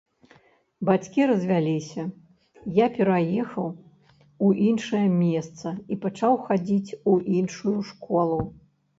Бацькі 0.87 1.25
развяліся, 1.31 2.05
я 2.77 2.87
пераехаў 2.95 3.67
у 4.47 4.49
іншае 4.69 5.01
месца 5.17 5.69
і 5.97 5.99
пачаў 6.07 6.33
хадзіць 6.47 6.95
у 7.13 7.13
іншую 7.41 7.75
школу. 7.91 8.39